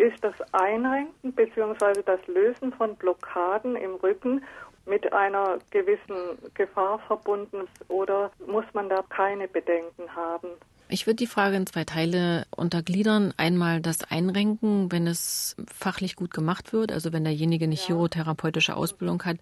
[0.00, 2.02] ist das Einrenken bzw.
[2.04, 4.42] das Lösen von Blockaden im Rücken
[4.86, 10.48] mit einer gewissen Gefahr verbunden oder muss man da keine Bedenken haben?
[10.88, 13.32] Ich würde die Frage in zwei Teile untergliedern.
[13.36, 17.80] Einmal das Einrenken, wenn es fachlich gut gemacht wird, also wenn derjenige eine ja.
[17.80, 19.36] chirotherapeutische Ausbildung hat,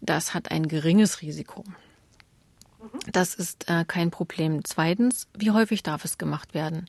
[0.00, 1.62] das hat ein geringes Risiko.
[2.80, 3.12] Mhm.
[3.12, 4.64] Das ist äh, kein Problem.
[4.64, 6.86] Zweitens, wie häufig darf es gemacht werden?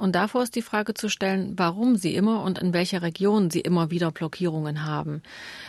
[0.00, 3.60] Und davor ist die Frage zu stellen, warum sie immer und in welcher Region sie
[3.60, 5.22] immer wieder Blockierungen haben.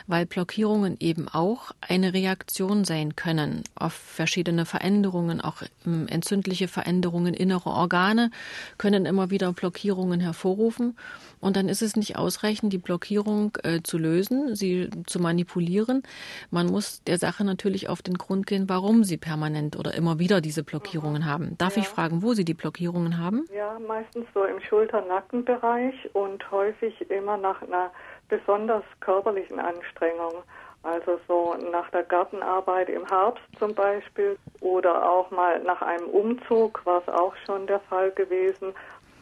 [0.07, 7.34] Weil Blockierungen eben auch eine Reaktion sein können auf verschiedene Veränderungen, auch ähm, entzündliche Veränderungen,
[7.34, 8.31] innere Organe
[8.77, 10.95] können immer wieder Blockierungen hervorrufen.
[11.41, 16.04] Und dann ist es nicht ausreichend, die Blockierung äh, zu lösen, sie zu manipulieren.
[16.52, 20.40] Man muss der Sache natürlich auf den Grund gehen, warum sie permanent oder immer wieder
[20.40, 21.57] diese Blockierungen haben.
[21.57, 21.82] Darf ja.
[21.82, 23.45] ich fragen, wo Sie die Blockierungen haben?
[23.54, 27.91] Ja, meistens so im Schulter-Nackenbereich und häufig immer nach einer
[28.29, 30.43] besonders körperlichen Anstrengung.
[30.84, 36.84] Also so nach der Gartenarbeit im Herbst zum Beispiel oder auch mal nach einem Umzug
[36.85, 38.73] war es auch schon der Fall gewesen.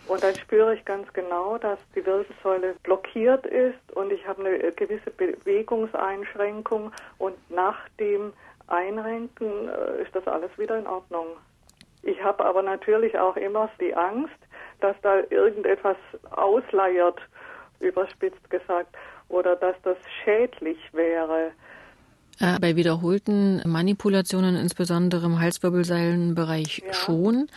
[0.08, 4.72] Und dann spüre ich ganz genau, dass die Wirbelsäule blockiert ist und ich habe eine
[4.72, 8.34] gewisse Bewegungseinschränkung und nach dem
[8.68, 11.28] Einrenken äh, ist das alles wieder in Ordnung.
[12.02, 14.38] Ich habe aber natürlich auch immer die Angst,
[14.82, 15.98] dass da irgendetwas
[16.32, 17.20] ausleiert,
[17.80, 18.96] überspitzt gesagt,
[19.30, 21.52] oder dass das schädlich wäre.
[22.40, 26.94] Äh, bei wiederholten Manipulationen, insbesondere im Halswirbelseilenbereich ja.
[26.94, 27.48] schon,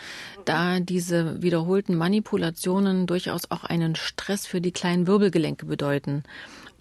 [0.45, 6.23] da diese wiederholten Manipulationen durchaus auch einen Stress für die kleinen Wirbelgelenke bedeuten.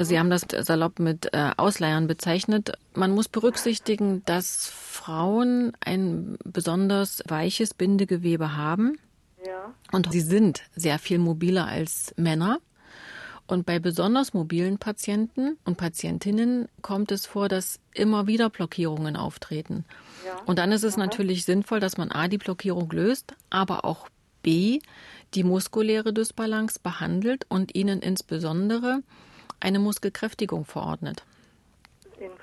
[0.01, 2.73] Sie haben das salopp mit äh, Ausleihern bezeichnet.
[2.95, 8.99] Man muss berücksichtigen, dass Frauen ein besonders weiches Bindegewebe haben.
[9.47, 9.75] Ja.
[9.91, 12.59] Und sie sind sehr viel mobiler als Männer.
[13.47, 19.85] Und bei besonders mobilen Patienten und Patientinnen kommt es vor, dass immer wieder Blockierungen auftreten.
[20.25, 20.41] Ja.
[20.47, 21.01] Und dann ist es Aha.
[21.01, 24.09] natürlich sinnvoll, dass man A, die Blockierung löst, aber auch
[24.43, 24.81] B,
[25.35, 29.03] die muskuläre Dysbalance behandelt und ihnen insbesondere
[29.61, 31.25] eine Muskelkräftigung verordnet.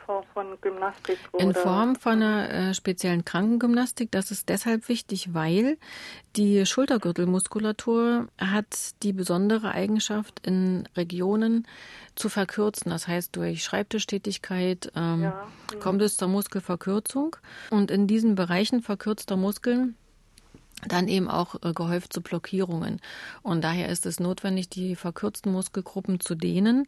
[0.09, 1.19] In Form von Gymnastik?
[1.33, 1.43] Oder?
[1.43, 4.11] In Form von einer äh, speziellen Krankengymnastik.
[4.11, 5.77] Das ist deshalb wichtig, weil
[6.35, 11.67] die Schultergürtelmuskulatur hat die besondere Eigenschaft, in Regionen
[12.15, 12.89] zu verkürzen.
[12.89, 15.47] Das heißt, durch Schreibtischtätigkeit ähm, ja.
[15.79, 17.35] kommt es zur Muskelverkürzung.
[17.69, 19.95] Und in diesen Bereichen verkürzter Muskeln
[20.87, 22.99] dann eben auch äh, gehäuft zu Blockierungen.
[23.41, 26.85] Und daher ist es notwendig, die verkürzten Muskelgruppen zu dehnen.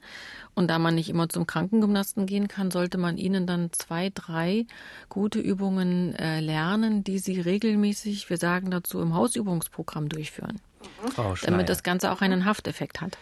[0.55, 4.65] Und da man nicht immer zum Krankengymnasten gehen kann, sollte man ihnen dann zwei, drei
[5.09, 10.59] gute Übungen äh, lernen, die sie regelmäßig, wir sagen dazu, im Hausübungsprogramm durchführen.
[11.17, 11.35] Mhm.
[11.43, 13.17] damit das Ganze auch einen Hafteffekt hat.